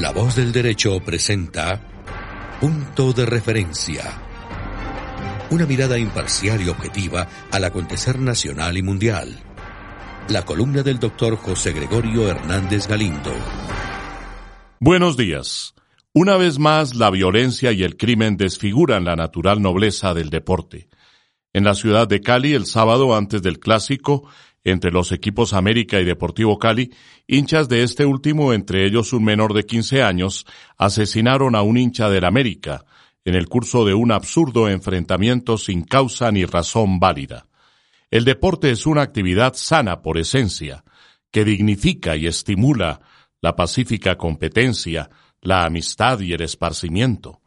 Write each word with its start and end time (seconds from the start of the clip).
La 0.00 0.12
voz 0.12 0.36
del 0.36 0.52
derecho 0.52 1.00
presenta 1.00 1.80
Punto 2.60 3.12
de 3.12 3.26
referencia. 3.26 4.04
Una 5.50 5.66
mirada 5.66 5.98
imparcial 5.98 6.62
y 6.62 6.68
objetiva 6.68 7.26
al 7.50 7.64
acontecer 7.64 8.20
nacional 8.20 8.78
y 8.78 8.82
mundial. 8.82 9.36
La 10.28 10.44
columna 10.44 10.84
del 10.84 11.00
doctor 11.00 11.34
José 11.36 11.72
Gregorio 11.72 12.28
Hernández 12.28 12.86
Galindo. 12.86 13.32
Buenos 14.78 15.16
días. 15.16 15.74
Una 16.12 16.36
vez 16.36 16.60
más, 16.60 16.94
la 16.94 17.10
violencia 17.10 17.72
y 17.72 17.82
el 17.82 17.96
crimen 17.96 18.36
desfiguran 18.36 19.04
la 19.04 19.16
natural 19.16 19.60
nobleza 19.60 20.14
del 20.14 20.30
deporte. 20.30 20.88
En 21.58 21.64
la 21.64 21.74
ciudad 21.74 22.06
de 22.06 22.20
Cali, 22.20 22.54
el 22.54 22.66
sábado 22.66 23.16
antes 23.16 23.42
del 23.42 23.58
clásico, 23.58 24.28
entre 24.62 24.92
los 24.92 25.10
equipos 25.10 25.54
América 25.54 25.98
y 25.98 26.04
Deportivo 26.04 26.56
Cali, 26.56 26.94
hinchas 27.26 27.68
de 27.68 27.82
este 27.82 28.06
último, 28.06 28.52
entre 28.52 28.86
ellos 28.86 29.12
un 29.12 29.24
menor 29.24 29.54
de 29.54 29.66
15 29.66 30.04
años, 30.04 30.46
asesinaron 30.76 31.56
a 31.56 31.62
un 31.62 31.76
hincha 31.76 32.10
del 32.10 32.26
América 32.26 32.84
en 33.24 33.34
el 33.34 33.48
curso 33.48 33.84
de 33.84 33.92
un 33.92 34.12
absurdo 34.12 34.68
enfrentamiento 34.68 35.58
sin 35.58 35.82
causa 35.82 36.30
ni 36.30 36.44
razón 36.44 37.00
válida. 37.00 37.48
El 38.08 38.24
deporte 38.24 38.70
es 38.70 38.86
una 38.86 39.02
actividad 39.02 39.54
sana 39.54 40.00
por 40.00 40.16
esencia, 40.16 40.84
que 41.32 41.44
dignifica 41.44 42.14
y 42.14 42.28
estimula 42.28 43.00
la 43.40 43.56
pacífica 43.56 44.16
competencia, 44.16 45.10
la 45.40 45.64
amistad 45.64 46.20
y 46.20 46.34
el 46.34 46.42
esparcimiento. 46.42 47.40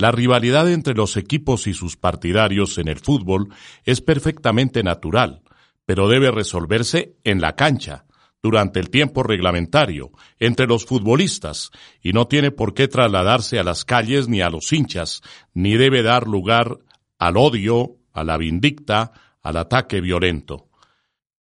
La 0.00 0.12
rivalidad 0.12 0.70
entre 0.70 0.94
los 0.94 1.18
equipos 1.18 1.66
y 1.66 1.74
sus 1.74 1.98
partidarios 1.98 2.78
en 2.78 2.88
el 2.88 2.98
fútbol 2.98 3.52
es 3.84 4.00
perfectamente 4.00 4.82
natural, 4.82 5.42
pero 5.84 6.08
debe 6.08 6.30
resolverse 6.30 7.16
en 7.22 7.42
la 7.42 7.54
cancha, 7.54 8.06
durante 8.42 8.80
el 8.80 8.88
tiempo 8.88 9.22
reglamentario, 9.22 10.10
entre 10.38 10.66
los 10.66 10.86
futbolistas, 10.86 11.70
y 12.00 12.14
no 12.14 12.28
tiene 12.28 12.50
por 12.50 12.72
qué 12.72 12.88
trasladarse 12.88 13.58
a 13.58 13.62
las 13.62 13.84
calles 13.84 14.26
ni 14.26 14.40
a 14.40 14.48
los 14.48 14.72
hinchas, 14.72 15.20
ni 15.52 15.76
debe 15.76 16.02
dar 16.02 16.26
lugar 16.26 16.78
al 17.18 17.36
odio, 17.36 17.98
a 18.14 18.24
la 18.24 18.38
vindicta, 18.38 19.12
al 19.42 19.58
ataque 19.58 20.00
violento. 20.00 20.70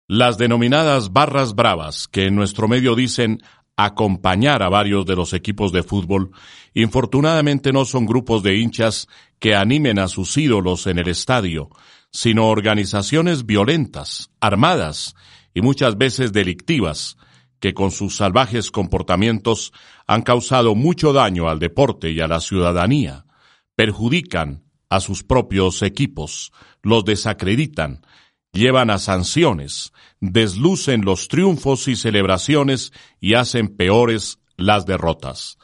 Las 0.07 0.37
denominadas 0.37 1.11
barras 1.11 1.53
bravas, 1.53 2.07
que 2.07 2.27
en 2.27 2.35
nuestro 2.35 2.69
medio 2.69 2.95
dicen 2.95 3.41
acompañar 3.77 4.63
a 4.63 4.69
varios 4.69 5.05
de 5.05 5.15
los 5.15 5.33
equipos 5.33 5.71
de 5.71 5.83
fútbol, 5.83 6.31
infortunadamente 6.73 7.71
no 7.71 7.85
son 7.85 8.07
grupos 8.07 8.41
de 8.41 8.57
hinchas 8.57 9.07
que 9.39 9.55
animen 9.55 9.99
a 9.99 10.07
sus 10.07 10.35
ídolos 10.35 10.87
en 10.87 10.97
el 10.97 11.07
estadio, 11.07 11.69
sino 12.11 12.47
organizaciones 12.47 13.45
violentas, 13.45 14.31
armadas 14.41 15.15
y 15.53 15.61
muchas 15.61 15.97
veces 15.97 16.33
delictivas, 16.33 17.17
que 17.59 17.73
con 17.73 17.91
sus 17.91 18.15
salvajes 18.15 18.71
comportamientos 18.71 19.73
han 20.05 20.21
causado 20.23 20.75
mucho 20.75 21.13
daño 21.13 21.47
al 21.47 21.59
deporte 21.59 22.11
y 22.11 22.19
a 22.19 22.27
la 22.27 22.39
ciudadanía, 22.39 23.25
perjudican 23.75 24.63
a 24.89 24.99
sus 24.99 25.23
propios 25.23 25.81
equipos, 25.81 26.51
los 26.81 27.05
desacreditan, 27.05 28.01
llevan 28.53 28.89
a 28.89 28.97
sanciones, 28.97 29.93
deslucen 30.19 31.05
los 31.05 31.27
triunfos 31.27 31.87
y 31.87 31.95
celebraciones 31.95 32.91
y 33.19 33.35
hacen 33.35 33.75
peores 33.75 34.39
las 34.57 34.85
derrotas. 34.85 35.57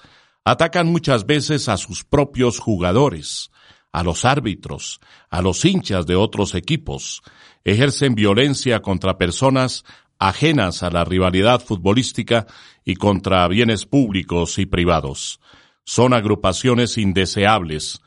Atacan 0.46 0.88
muchas 0.88 1.26
veces 1.26 1.70
a 1.70 1.78
sus 1.78 2.04
propios 2.04 2.60
jugadores, 2.60 3.52
a 3.92 4.04
los 4.04 4.26
árbitros, 4.26 5.00
a 5.30 5.42
los 5.42 5.64
hinchas 5.66 6.06
de 6.06 6.16
otros 6.16 6.56
equipos, 6.56 7.22
ejercen 7.64 8.16
violencia 8.16 8.82
contra 8.82 9.18
personas 9.18 9.86
ajenas 10.20 10.84
a 10.84 10.90
la 10.90 11.04
rivalidad 11.06 11.62
futbolística 11.62 12.48
y 12.86 12.96
contra 12.96 13.48
bienes 13.48 13.86
públicos 13.86 14.58
y 14.58 14.66
privados. 14.66 15.40
Son 15.86 16.14
agrupaciones 16.14 16.98
indeseables 16.98 18.02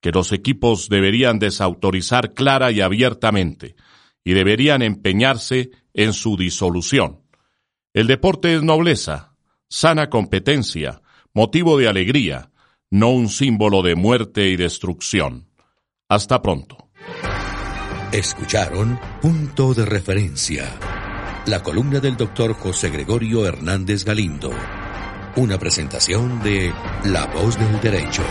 que 0.00 0.10
los 0.10 0.32
equipos 0.32 0.88
deberían 0.88 1.38
desautorizar 1.38 2.34
clara 2.34 2.72
y 2.72 2.80
abiertamente 2.80 3.76
y 4.24 4.34
deberían 4.34 4.82
empeñarse 4.82 5.70
en 5.94 6.12
su 6.12 6.36
disolución. 6.36 7.22
El 7.92 8.06
deporte 8.06 8.54
es 8.54 8.62
nobleza, 8.62 9.36
sana 9.68 10.08
competencia, 10.10 11.02
motivo 11.34 11.78
de 11.78 11.88
alegría, 11.88 12.50
no 12.90 13.10
un 13.10 13.28
símbolo 13.28 13.82
de 13.82 13.94
muerte 13.94 14.48
y 14.48 14.56
destrucción. 14.56 15.48
Hasta 16.08 16.42
pronto. 16.42 16.90
Escucharon 18.12 19.00
Punto 19.22 19.72
de 19.72 19.86
Referencia. 19.86 20.70
La 21.46 21.62
columna 21.62 22.00
del 22.00 22.16
doctor 22.16 22.52
José 22.52 22.90
Gregorio 22.90 23.46
Hernández 23.46 24.04
Galindo. 24.04 24.50
Una 25.36 25.58
presentación 25.58 26.42
de 26.42 26.72
La 27.04 27.26
Voz 27.26 27.58
del 27.58 27.80
Derecho. 27.80 28.22